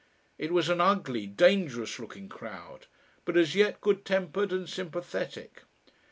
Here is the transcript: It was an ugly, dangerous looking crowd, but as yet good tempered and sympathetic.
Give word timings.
It 0.39 0.51
was 0.51 0.67
an 0.67 0.81
ugly, 0.81 1.27
dangerous 1.27 1.99
looking 1.99 2.27
crowd, 2.27 2.87
but 3.23 3.37
as 3.37 3.53
yet 3.53 3.81
good 3.81 4.03
tempered 4.03 4.51
and 4.51 4.67
sympathetic. 4.67 5.61